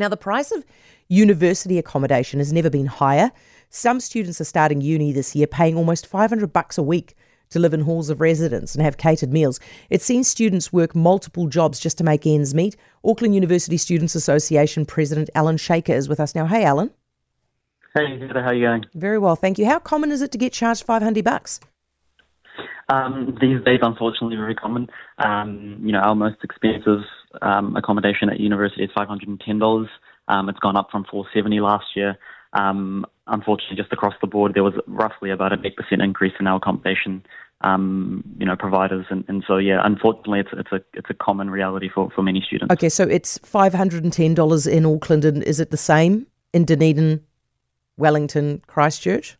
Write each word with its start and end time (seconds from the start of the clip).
Now, 0.00 0.08
the 0.08 0.16
price 0.16 0.50
of 0.50 0.64
university 1.08 1.76
accommodation 1.76 2.40
has 2.40 2.54
never 2.54 2.70
been 2.70 2.86
higher. 2.86 3.30
Some 3.68 4.00
students 4.00 4.40
are 4.40 4.44
starting 4.44 4.80
uni 4.80 5.12
this 5.12 5.36
year 5.36 5.46
paying 5.46 5.76
almost 5.76 6.06
500 6.06 6.50
bucks 6.54 6.78
a 6.78 6.82
week 6.82 7.14
to 7.50 7.58
live 7.58 7.74
in 7.74 7.82
halls 7.82 8.08
of 8.08 8.18
residence 8.18 8.74
and 8.74 8.82
have 8.82 8.96
catered 8.96 9.30
meals. 9.30 9.60
It 9.90 10.00
seems 10.00 10.26
students 10.26 10.72
work 10.72 10.94
multiple 10.94 11.48
jobs 11.48 11.78
just 11.78 11.98
to 11.98 12.04
make 12.04 12.26
ends 12.26 12.54
meet. 12.54 12.76
Auckland 13.04 13.34
University 13.34 13.76
Students 13.76 14.14
Association 14.14 14.86
President 14.86 15.28
Alan 15.34 15.58
Shaker 15.58 15.92
is 15.92 16.08
with 16.08 16.18
us 16.18 16.34
now. 16.34 16.46
Hey, 16.46 16.64
Alan. 16.64 16.90
Hey, 17.94 18.18
how 18.32 18.40
are 18.40 18.54
you 18.54 18.66
going? 18.66 18.86
Very 18.94 19.18
well, 19.18 19.36
thank 19.36 19.58
you. 19.58 19.66
How 19.66 19.80
common 19.80 20.12
is 20.12 20.22
it 20.22 20.32
to 20.32 20.38
get 20.38 20.54
charged 20.54 20.84
500 20.84 21.22
bucks? 21.22 21.60
Um, 22.90 23.38
these 23.40 23.62
days, 23.64 23.78
unfortunately, 23.82 24.36
very 24.36 24.54
common. 24.54 24.88
Um, 25.18 25.80
you 25.82 25.92
know, 25.92 26.00
our 26.00 26.14
most 26.14 26.38
expensive 26.42 27.02
um, 27.40 27.76
accommodation 27.76 28.28
at 28.28 28.40
university 28.40 28.82
is 28.82 28.90
$510. 28.96 29.86
Um, 30.28 30.48
it's 30.48 30.58
gone 30.58 30.76
up 30.76 30.88
from 30.90 31.04
470 31.04 31.60
last 31.60 31.86
year. 31.94 32.18
Um, 32.52 33.06
unfortunately, 33.28 33.76
just 33.76 33.92
across 33.92 34.14
the 34.20 34.26
board, 34.26 34.54
there 34.54 34.64
was 34.64 34.74
roughly 34.88 35.30
about 35.30 35.52
an 35.52 35.62
8% 35.62 36.02
increase 36.02 36.32
in 36.40 36.48
our 36.48 36.56
accommodation, 36.56 37.24
um, 37.60 38.24
you 38.38 38.46
know, 38.46 38.56
providers. 38.56 39.06
And, 39.08 39.24
and 39.28 39.44
so, 39.46 39.58
yeah, 39.58 39.80
unfortunately, 39.84 40.40
it's, 40.40 40.50
it's, 40.52 40.72
a, 40.72 40.80
it's 40.94 41.10
a 41.10 41.14
common 41.14 41.48
reality 41.48 41.88
for, 41.94 42.10
for 42.10 42.22
many 42.22 42.42
students. 42.44 42.72
Okay, 42.72 42.88
so 42.88 43.04
it's 43.04 43.38
$510 43.38 44.66
in 44.68 44.86
Auckland, 44.86 45.24
and 45.24 45.44
is 45.44 45.60
it 45.60 45.70
the 45.70 45.76
same 45.76 46.26
in 46.52 46.64
Dunedin, 46.64 47.24
Wellington, 47.96 48.62
Christchurch? 48.66 49.36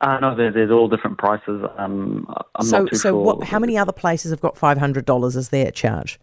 Uh, 0.00 0.18
no, 0.18 0.34
there, 0.34 0.50
there's 0.50 0.70
all 0.70 0.88
different 0.88 1.18
prices. 1.18 1.62
Um, 1.76 2.26
I'm 2.54 2.66
so, 2.66 2.78
not 2.82 2.90
too 2.90 2.96
so 2.96 3.10
sure. 3.10 3.22
what, 3.22 3.44
how 3.44 3.58
many 3.58 3.76
other 3.76 3.92
places 3.92 4.30
have 4.30 4.40
got 4.40 4.54
$500 4.54 5.36
as 5.36 5.50
their 5.50 5.70
charge? 5.70 6.18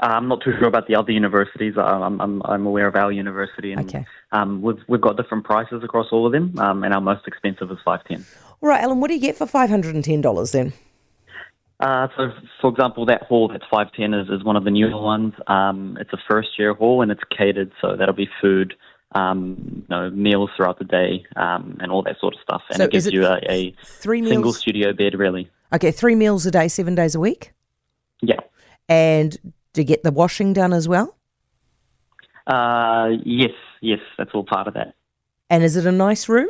Uh, 0.00 0.06
I'm 0.06 0.26
not 0.26 0.42
too 0.42 0.52
sure 0.58 0.66
about 0.68 0.88
the 0.88 0.96
other 0.96 1.12
universities. 1.12 1.74
I'm, 1.76 2.20
I'm, 2.20 2.42
I'm 2.44 2.66
aware 2.66 2.86
of 2.86 2.96
our 2.96 3.12
university, 3.12 3.72
and 3.72 3.82
Okay. 3.88 4.04
um, 4.32 4.60
we've 4.62 4.82
we've 4.88 5.00
got 5.00 5.16
different 5.16 5.44
prices 5.44 5.84
across 5.84 6.06
all 6.10 6.26
of 6.26 6.32
them. 6.32 6.58
Um, 6.58 6.82
and 6.82 6.92
our 6.92 7.00
most 7.00 7.26
expensive 7.28 7.70
is 7.70 7.78
five 7.84 8.00
ten. 8.04 8.24
All 8.62 8.68
right, 8.68 8.82
Alan, 8.82 9.00
what 9.00 9.08
do 9.08 9.14
you 9.14 9.20
get 9.20 9.36
for 9.36 9.46
$510 9.46 10.52
then? 10.52 10.72
Uh, 11.80 12.06
so, 12.16 12.32
for 12.60 12.70
example, 12.70 13.04
that 13.06 13.22
hall 13.24 13.48
that's 13.48 13.64
five 13.68 13.92
ten 13.92 14.14
is, 14.14 14.28
is 14.28 14.44
one 14.44 14.54
of 14.54 14.62
the 14.62 14.70
newer 14.70 14.96
ones. 15.00 15.34
Um, 15.48 15.98
it's 16.00 16.12
a 16.12 16.18
first 16.30 16.50
year 16.58 16.72
hall, 16.74 17.02
and 17.02 17.10
it's 17.10 17.22
catered, 17.36 17.72
so 17.80 17.96
that'll 17.96 18.14
be 18.14 18.28
food, 18.40 18.74
um, 19.14 19.56
you 19.58 19.84
know, 19.88 20.10
meals 20.10 20.50
throughout 20.56 20.78
the 20.78 20.84
day, 20.84 21.24
um, 21.36 21.76
and 21.80 21.90
all 21.92 22.02
that 22.02 22.18
sort 22.20 22.34
of 22.34 22.40
stuff. 22.40 22.62
And 22.70 22.78
So 22.78 22.84
it 22.84 22.90
gives 22.92 23.06
is 23.06 23.12
it 23.12 23.14
you 23.14 23.26
a, 23.26 23.38
a 23.48 23.74
Three 23.84 24.20
single 24.22 24.42
meals? 24.50 24.58
studio 24.58 24.92
bed, 24.92 25.14
really. 25.14 25.50
Okay, 25.74 25.90
three 25.90 26.14
meals 26.14 26.44
a 26.46 26.50
day, 26.50 26.68
seven 26.68 26.94
days 26.94 27.14
a 27.14 27.20
week? 27.20 27.52
Yeah. 28.20 28.40
And 28.88 29.36
do 29.72 29.80
you 29.80 29.86
get 29.86 30.02
the 30.02 30.10
washing 30.12 30.52
done 30.52 30.72
as 30.72 30.86
well? 30.88 31.16
Uh, 32.46 33.10
yes, 33.24 33.52
yes, 33.80 34.00
that's 34.18 34.30
all 34.34 34.44
part 34.44 34.66
of 34.68 34.74
that. 34.74 34.94
And 35.48 35.62
is 35.62 35.76
it 35.76 35.86
a 35.86 35.92
nice 35.92 36.28
room? 36.28 36.48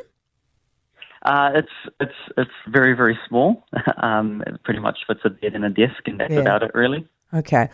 Uh, 1.25 1.51
it's 1.55 1.95
it's 2.01 2.15
it's 2.37 2.51
very 2.69 2.95
very 2.95 3.17
small. 3.29 3.65
um, 3.99 4.43
it 4.47 4.61
pretty 4.65 4.81
much 4.81 4.99
fits 5.07 5.21
a 5.25 5.31
bed 5.31 5.55
and 5.55 5.65
a 5.65 5.71
desk, 5.71 6.03
and 6.07 6.19
that's 6.19 6.33
Yeah. 6.33 6.41
about 6.41 6.63
it 6.65 6.73
really. 6.75 7.07
Okay. 7.33 7.69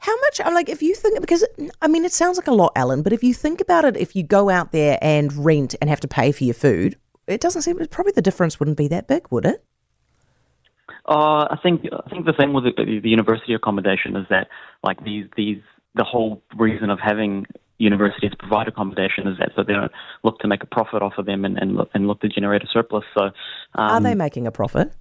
How 0.00 0.14
much, 0.20 0.40
I'm 0.44 0.54
like, 0.54 0.68
if 0.68 0.82
you 0.82 0.94
think, 0.94 1.20
because, 1.20 1.44
I 1.80 1.88
mean, 1.88 2.04
it 2.04 2.12
sounds 2.12 2.36
like 2.36 2.46
a 2.46 2.52
lot, 2.52 2.72
Alan, 2.76 3.02
but 3.02 3.12
if 3.12 3.24
you 3.24 3.32
think 3.32 3.60
about 3.60 3.84
it, 3.84 3.96
if 3.96 4.14
you 4.14 4.22
go 4.22 4.50
out 4.50 4.72
there 4.72 4.98
and 5.00 5.32
rent 5.32 5.74
and 5.80 5.88
have 5.90 6.00
to 6.00 6.08
pay 6.08 6.32
for 6.32 6.44
your 6.44 6.54
food, 6.54 6.96
it 7.26 7.40
doesn't 7.40 7.62
seem, 7.62 7.78
probably 7.88 8.12
the 8.12 8.22
difference 8.22 8.60
wouldn't 8.60 8.76
be 8.76 8.88
that 8.88 9.08
big, 9.08 9.26
would 9.30 9.46
it? 9.46 9.64
Uh, 11.08 11.46
I 11.50 11.58
think 11.62 11.86
I 11.92 12.10
think 12.10 12.26
the 12.26 12.32
thing 12.32 12.52
with 12.52 12.64
the, 12.64 13.00
the 13.00 13.08
university 13.08 13.54
accommodation 13.54 14.16
is 14.16 14.26
that 14.28 14.48
like 14.82 15.02
these 15.04 15.26
these 15.36 15.62
the 15.94 16.02
whole 16.02 16.42
reason 16.56 16.90
of 16.90 16.98
having 16.98 17.46
universities 17.78 18.32
provide 18.38 18.66
accommodation 18.66 19.28
is 19.28 19.38
that 19.38 19.50
so 19.54 19.62
they 19.62 19.72
don't 19.72 19.92
look 20.24 20.38
to 20.40 20.48
make 20.48 20.64
a 20.64 20.66
profit 20.66 21.02
off 21.02 21.12
of 21.16 21.26
them 21.26 21.44
and 21.44 21.58
and 21.58 21.76
look, 21.76 21.90
and 21.94 22.08
look 22.08 22.20
to 22.22 22.28
generate 22.28 22.64
a 22.64 22.66
surplus. 22.66 23.04
So 23.16 23.26
um, 23.26 23.32
Are 23.76 24.00
they 24.00 24.16
making 24.16 24.48
a 24.48 24.50
profit? 24.50 24.92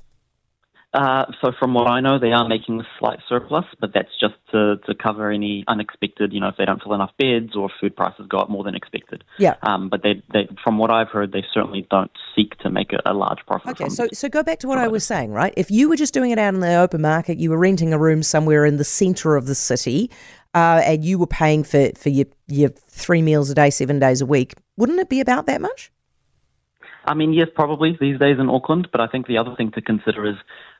Uh, 0.96 1.26
so 1.42 1.52
from 1.60 1.74
what 1.74 1.88
I 1.88 2.00
know, 2.00 2.18
they 2.18 2.32
are 2.32 2.48
making 2.48 2.80
a 2.80 2.88
slight 3.00 3.20
surplus, 3.28 3.66
but 3.82 3.92
that's 3.94 4.18
just 4.18 4.36
to, 4.52 4.78
to 4.88 4.96
cover 4.96 5.30
any 5.30 5.66
unexpected, 5.68 6.32
you 6.32 6.40
know, 6.40 6.48
if 6.48 6.56
they 6.58 6.64
don't 6.64 6.82
fill 6.82 6.94
enough 6.94 7.12
beds 7.20 7.54
or 7.54 7.70
food 7.82 7.98
prices 7.98 8.28
go 8.30 8.38
up 8.38 8.50
more 8.50 8.64
than 8.64 8.76
expected. 8.76 9.26
Yeah. 9.38 9.56
Um, 9.62 9.90
but 9.90 10.04
they, 10.04 10.24
they, 10.32 10.48
from 10.64 10.78
what 10.78 10.92
I've 10.92 11.10
heard, 11.10 11.34
they 11.34 11.44
certainly 11.54 11.86
don't 11.92 12.12
seek 12.34 12.58
to 12.60 12.70
make 12.70 12.94
a, 12.94 13.02
a 13.06 13.14
large 13.14 13.40
profit. 13.46 13.72
Okay, 13.72 13.90
so 13.90 14.08
so 14.14 14.30
go 14.30 14.42
back 14.42 14.60
to 14.60 14.68
what 14.70 14.78
I 14.78 14.88
was 14.88 15.04
saying, 15.04 15.32
right? 15.32 15.54
If 15.58 15.70
you 15.70 15.90
were 15.90 15.98
just 15.98 16.14
doing 16.14 16.32
it 16.32 16.40
out 16.40 16.54
in 16.54 16.62
the 16.62 16.76
open 16.76 17.02
market, 17.02 17.40
you 17.40 17.50
were 17.50 17.60
renting 17.60 17.92
a 17.92 18.00
room 18.00 18.24
somewhere 18.24 18.66
in 18.66 18.78
the 18.78 18.86
centre 18.86 19.36
of 19.36 19.48
the 19.48 19.56
city, 19.56 20.10
uh, 20.54 20.82
and 20.86 21.04
you 21.04 21.20
were 21.20 21.28
paying 21.28 21.66
for 21.66 21.90
for 21.98 22.10
your 22.10 22.28
your 22.48 22.70
three 22.70 23.22
meals 23.22 23.50
a 23.50 23.56
day, 23.56 23.70
seven 23.70 24.00
days 24.00 24.22
a 24.22 24.26
week, 24.26 24.54
wouldn't 24.78 25.00
it 25.00 25.10
be 25.10 25.20
about 25.20 25.46
that 25.48 25.60
much? 25.60 25.92
I 27.08 27.14
mean, 27.14 27.34
yes, 27.34 27.48
probably 27.54 27.98
these 28.00 28.20
days 28.20 28.38
in 28.40 28.50
Auckland, 28.50 28.90
but 28.92 29.00
I 29.00 29.08
think 29.08 29.28
the 29.28 29.38
other 29.38 29.54
thing 29.56 29.72
to 29.72 29.82
consider 29.82 30.28
is 30.28 30.36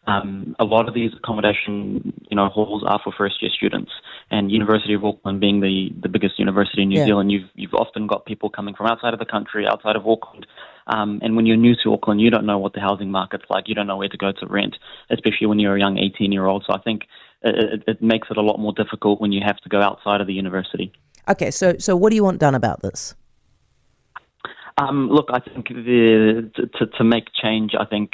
um, 0.08 0.56
a 0.60 0.64
lot 0.64 0.88
of 0.88 0.94
these 0.94 1.12
accommodation, 1.18 2.14
you 2.30 2.36
know, 2.36 2.50
halls 2.50 2.84
are 2.86 3.00
for 3.04 3.14
first 3.16 3.42
year 3.42 3.52
students. 3.56 3.92
And 4.32 4.52
University 4.52 4.94
of 4.94 5.06
Auckland 5.06 5.40
being 5.40 5.62
the, 5.62 5.90
the 6.02 6.10
biggest 6.10 6.40
university 6.40 6.82
in 6.82 6.90
New 6.90 7.00
Yeah. 7.00 7.06
Zealand, 7.06 7.32
you've 7.32 7.50
you've 7.56 7.74
often 7.74 8.08
got 8.08 8.26
people 8.26 8.50
coming 8.50 8.74
from 8.76 8.88
outside 8.88 9.14
of 9.14 9.20
the 9.20 9.26
country, 9.26 9.68
outside 9.68 9.96
of 9.96 10.08
Auckland. 10.08 10.48
Um, 10.88 11.20
and 11.24 11.36
when 11.36 11.46
you're 11.46 11.58
new 11.58 11.76
to 11.84 11.94
Auckland, 11.94 12.22
you 12.22 12.30
don't 12.30 12.46
know 12.46 12.60
what 12.60 12.74
the 12.74 12.80
housing 12.80 13.12
market's 13.12 13.46
like. 13.50 13.68
You 13.68 13.76
don't 13.76 13.88
know 13.88 13.98
where 13.98 14.10
to 14.10 14.18
go 14.18 14.32
to 14.32 14.48
rent, 14.48 14.76
especially 15.10 15.48
when 15.48 15.60
you're 15.60 15.76
a 15.76 15.80
young 15.80 15.98
18 15.98 16.32
year 16.32 16.46
old. 16.46 16.64
So 16.68 16.74
I 16.74 16.80
think 16.80 17.04
it, 17.42 17.56
it, 17.56 17.84
it 17.88 18.02
makes 18.02 18.28
it 18.30 18.38
a 18.38 18.42
lot 18.42 18.60
more 18.60 18.74
difficult 18.74 19.22
when 19.22 19.32
you 19.32 19.42
have 19.46 19.58
to 19.58 19.70
go 19.70 19.82
outside 19.82 20.22
of 20.22 20.28
the 20.28 20.34
university. 20.34 20.92
Okay, 21.28 21.52
so 21.52 21.76
so 21.80 21.96
what 21.96 22.10
do 22.12 22.16
you 22.16 22.24
want 22.24 22.40
done 22.40 22.56
about 22.56 22.82
this? 22.82 23.16
Um, 24.78 25.10
look, 25.10 25.30
I 25.32 25.40
think 25.40 25.70
the, 25.70 26.52
to, 26.80 26.86
to 26.86 27.04
make 27.04 27.28
change, 27.42 27.72
I 27.80 27.86
think 27.86 28.12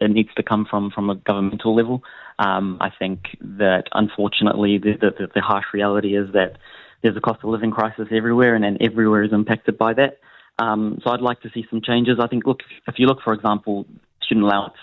it 0.00 0.10
needs 0.10 0.28
to 0.36 0.44
come 0.44 0.64
from, 0.68 0.92
from 0.92 1.10
a 1.10 1.16
governmental 1.16 1.74
level. 1.74 2.04
Um, 2.38 2.78
I 2.80 2.90
think 2.96 3.36
that 3.40 3.84
unfortunately, 3.92 4.78
the, 4.78 4.92
the, 5.00 5.28
the 5.34 5.40
harsh 5.40 5.66
reality 5.72 6.16
is 6.16 6.32
that 6.32 6.56
there's 7.02 7.16
a 7.16 7.20
cost 7.20 7.40
of 7.42 7.50
living 7.50 7.72
crisis 7.72 8.08
everywhere, 8.12 8.54
and 8.54 8.62
then 8.62 8.78
everywhere 8.80 9.24
is 9.24 9.32
impacted 9.32 9.76
by 9.76 9.92
that. 9.94 10.18
Um, 10.58 11.00
so 11.02 11.10
I'd 11.10 11.20
like 11.20 11.40
to 11.42 11.50
see 11.52 11.66
some 11.68 11.82
changes. 11.82 12.18
I 12.20 12.28
think, 12.28 12.46
look, 12.46 12.60
if 12.86 12.94
you 12.98 13.06
look, 13.06 13.20
for 13.22 13.32
example, 13.32 13.84
student 14.22 14.44
allowance, 14.44 14.74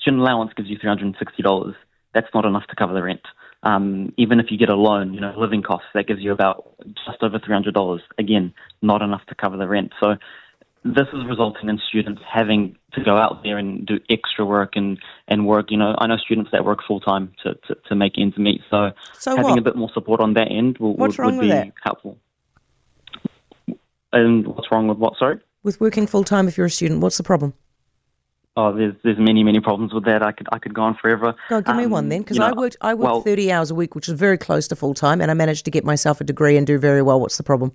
student 0.00 0.22
allowance 0.22 0.52
gives 0.56 0.68
you 0.68 0.78
$360. 0.78 1.74
That's 2.14 2.26
not 2.34 2.44
enough 2.44 2.66
to 2.68 2.76
cover 2.76 2.94
the 2.94 3.02
rent. 3.02 3.22
Um, 3.62 4.12
even 4.16 4.40
if 4.40 4.46
you 4.50 4.58
get 4.58 4.70
a 4.70 4.74
loan, 4.74 5.14
you 5.14 5.20
know, 5.20 5.34
living 5.36 5.62
costs, 5.62 5.88
that 5.94 6.08
gives 6.08 6.20
you 6.20 6.32
about 6.32 6.74
just 7.06 7.22
over 7.22 7.38
$300. 7.38 8.00
Again, 8.18 8.52
not 8.82 9.02
enough 9.02 9.24
to 9.28 9.34
cover 9.34 9.56
the 9.56 9.68
rent. 9.68 9.92
So 10.00 10.16
this 10.84 11.06
is 11.12 11.26
resulting 11.28 11.68
in 11.68 11.78
students 11.88 12.22
having 12.26 12.76
to 12.94 13.04
go 13.04 13.16
out 13.16 13.42
there 13.42 13.58
and 13.58 13.86
do 13.86 13.98
extra 14.08 14.44
work 14.46 14.72
and, 14.76 14.98
and 15.28 15.46
work. 15.46 15.70
You 15.70 15.76
know, 15.76 15.94
I 15.98 16.06
know 16.06 16.16
students 16.16 16.50
that 16.52 16.64
work 16.64 16.78
full 16.86 17.00
time 17.00 17.32
to, 17.42 17.54
to, 17.54 17.74
to 17.88 17.94
make 17.94 18.14
ends 18.18 18.38
meet. 18.38 18.62
So, 18.70 18.92
So 19.18 19.36
having 19.36 19.50
what? 19.50 19.58
a 19.58 19.62
bit 19.62 19.76
more 19.76 19.90
support 19.92 20.20
on 20.20 20.34
that 20.34 20.48
end 20.50 20.78
will, 20.78 20.96
would, 20.96 21.16
would 21.18 21.40
be 21.40 21.48
that? 21.48 21.72
helpful. 21.84 22.18
And 24.12 24.46
what's 24.46 24.70
wrong 24.72 24.88
with 24.88 24.98
what? 24.98 25.16
Sorry. 25.18 25.38
With 25.62 25.80
working 25.80 26.06
full 26.06 26.24
time 26.24 26.48
if 26.48 26.56
you're 26.56 26.66
a 26.66 26.70
student, 26.70 27.00
what's 27.00 27.18
the 27.18 27.22
problem? 27.22 27.52
Oh, 28.56 28.74
there's 28.74 28.94
there's 29.04 29.18
many 29.18 29.44
many 29.44 29.60
problems 29.60 29.94
with 29.94 30.04
that. 30.06 30.22
I 30.22 30.32
could 30.32 30.48
I 30.50 30.58
could 30.58 30.74
go 30.74 30.82
on 30.82 30.96
forever. 31.00 31.34
Go 31.48 31.56
on, 31.56 31.62
give 31.62 31.76
me 31.76 31.84
Um, 31.84 31.90
one 31.90 32.08
then, 32.08 32.22
because 32.22 32.36
you 32.36 32.40
know, 32.40 32.48
I 32.48 32.52
worked 32.52 32.76
I 32.80 32.94
worked 32.94 33.12
well, 33.12 33.20
thirty 33.20 33.52
hours 33.52 33.70
a 33.70 33.74
week, 33.76 33.94
which 33.94 34.08
is 34.08 34.14
very 34.18 34.36
close 34.36 34.66
to 34.68 34.76
full 34.76 34.92
time, 34.92 35.20
and 35.20 35.30
I 35.30 35.34
managed 35.34 35.64
to 35.66 35.70
get 35.70 35.84
myself 35.84 36.20
a 36.20 36.24
degree 36.24 36.56
and 36.56 36.66
do 36.66 36.76
very 36.76 37.00
well. 37.00 37.20
What's 37.20 37.36
the 37.36 37.44
problem? 37.44 37.72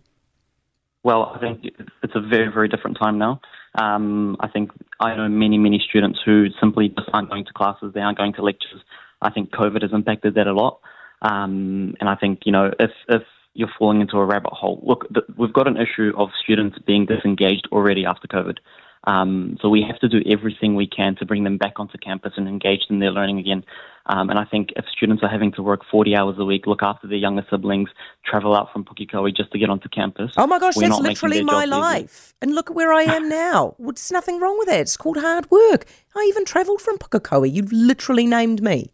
Well, 1.06 1.32
I 1.36 1.40
think 1.40 1.64
it's 2.02 2.16
a 2.16 2.20
very, 2.20 2.52
very 2.52 2.68
different 2.68 2.98
time 2.98 3.20
now. 3.20 3.40
Um, 3.76 4.38
I 4.40 4.48
think 4.48 4.72
I 5.00 5.16
know 5.16 5.30
many, 5.30 5.60
many 5.60 5.80
students 5.88 6.18
who 6.26 6.48
simply 6.60 6.90
just 6.90 7.08
aren't 7.14 7.30
going 7.30 7.46
to 7.46 7.54
classes, 7.54 7.92
they 7.94 8.00
aren't 8.00 8.18
going 8.18 8.34
to 8.34 8.42
lectures. 8.42 8.82
I 9.22 9.30
think 9.30 9.52
COVID 9.52 9.84
has 9.84 9.94
impacted 9.94 10.34
that 10.34 10.48
a 10.48 10.54
lot. 10.54 10.80
Um, 11.22 11.94
and 12.00 12.10
I 12.10 12.16
think, 12.16 12.40
you 12.46 12.52
know, 12.52 12.72
if, 12.80 12.90
if 13.08 13.22
you're 13.54 13.70
falling 13.78 14.02
into 14.02 14.18
a 14.18 14.26
rabbit 14.26 14.52
hole, 14.52 14.82
look, 14.84 15.06
we've 15.38 15.54
got 15.54 15.68
an 15.68 15.78
issue 15.78 16.12
of 16.18 16.30
students 16.44 16.80
being 16.88 17.06
disengaged 17.06 17.68
already 17.72 18.04
after 18.08 18.28
COVID. 18.28 18.58
Um, 19.06 19.58
so 19.62 19.70
we 19.70 19.84
have 19.88 20.00
to 20.00 20.10
do 20.10 20.22
everything 20.30 20.76
we 20.76 20.88
can 20.88 21.16
to 21.18 21.26
bring 21.26 21.44
them 21.44 21.58
back 21.58 21.80
onto 21.80 21.98
campus 21.98 22.34
and 22.38 22.48
engaged 22.48 22.86
in 22.90 23.00
their 23.00 23.12
learning 23.12 23.40
again. 23.40 23.64
Um, 24.08 24.30
and 24.30 24.38
I 24.38 24.46
think 24.46 24.70
if 24.76 24.86
students 24.96 25.24
are 25.24 25.30
having 25.30 25.52
to 25.54 25.64
work 25.64 25.82
40 25.90 26.16
hours 26.16 26.36
a 26.38 26.46
week, 26.46 26.68
look 26.68 26.84
after 26.84 27.08
their 27.08 27.18
younger 27.18 27.46
siblings, 27.50 27.90
travel 28.24 28.56
out 28.56 28.72
from 28.72 28.86
Pukekohe 28.86 29.36
just 29.36 29.52
to 29.52 29.60
get 29.60 29.70
onto 29.70 29.90
campus. 29.90 30.32
Oh 30.38 30.46
my 30.46 30.60
gosh, 30.60 30.76
that's 30.76 31.00
literally 31.00 31.44
my 31.44 31.66
life. 31.66 32.34
And 32.42 32.54
look 32.54 32.70
at 32.70 32.76
where 32.76 32.94
I 32.94 33.04
am 33.04 33.30
now. 33.30 33.76
There's 33.80 34.12
nothing 34.12 34.40
wrong 34.40 34.58
with 34.60 34.68
that. 34.68 34.80
It's 34.80 34.98
called 34.98 35.18
hard 35.18 35.50
work. 35.50 35.86
I 36.16 36.26
even 36.30 36.46
travelled 36.46 36.82
from 36.82 36.98
Pukekohe. 36.98 37.52
You've 37.52 37.72
literally 37.72 38.28
named 38.28 38.62
me. 38.62 38.92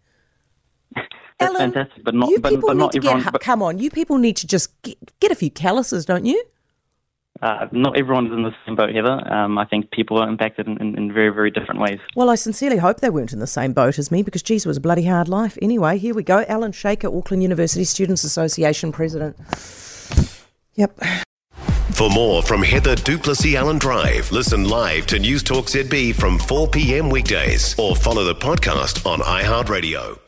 That's 0.96 1.08
Ellen, 1.40 1.74
fantastic, 1.74 2.04
but 2.04 2.16
not, 2.16 2.30
you 2.30 2.40
but, 2.40 2.50
people 2.50 2.70
but 2.70 2.74
need 2.74 2.80
not 2.80 2.92
to 2.94 2.98
everyone. 3.00 3.24
get. 3.24 3.32
But, 3.34 3.42
Come 3.42 3.62
on, 3.62 3.80
you 3.80 3.90
people 3.90 4.18
need 4.18 4.38
to 4.38 4.48
just 4.48 4.82
get, 4.84 4.98
get 5.20 5.32
a 5.32 5.36
few 5.36 5.50
calluses, 5.50 6.06
don't 6.06 6.26
you? 6.26 6.42
Uh, 7.42 7.68
not 7.72 7.98
everyone 7.98 8.28
is 8.28 8.34
in 8.34 8.44
the 8.44 8.54
same 8.66 8.76
boat, 8.76 8.94
Heather. 8.94 9.22
Um, 9.34 9.58
I 9.58 9.66
think 9.66 9.92
people 9.92 10.18
are 10.18 10.30
impacted 10.30 10.68
in, 10.68 10.78
in, 10.78 10.98
in 10.98 11.14
very, 11.14 11.30
very 11.30 11.50
different 11.50 11.82
ways. 11.82 12.00
Well, 12.16 12.30
I 12.30 12.36
sincerely 12.36 12.78
hope 12.78 13.00
they 13.00 13.10
weren't 13.10 13.34
in 13.34 13.40
the 13.40 13.48
same 13.48 13.74
boat 13.74 13.98
as 13.98 14.12
me 14.12 14.22
because, 14.22 14.44
geez, 14.44 14.66
it 14.66 14.68
was 14.68 14.78
a 14.78 14.82
bloody 14.82 15.06
hard 15.06 15.28
life. 15.28 15.58
Anyway, 15.62 15.98
here 15.98 16.14
we 16.14 16.24
go. 16.24 16.46
Alan 16.48 16.72
Shaker, 16.72 17.08
Auckland 17.08 17.42
University 17.42 17.84
Students 17.84 18.24
Association 18.24 18.92
President. 18.92 19.36
Yep. 20.76 21.00
For 21.92 22.10
more 22.10 22.42
from 22.42 22.64
Heather 22.64 22.96
du 22.96 23.18
Plessis-Allan 23.18 23.78
Drive, 23.78 24.32
listen 24.32 24.68
live 24.68 25.06
to 25.08 25.18
Newstalk 25.18 25.66
ZB 25.70 26.16
from 26.16 26.40
4 26.40 26.70
p.m. 26.70 27.10
weekdays 27.10 27.76
or 27.78 27.96
follow 27.96 28.24
the 28.24 28.36
podcast 28.36 29.06
on 29.06 29.20
iHeartRadio. 29.20 30.22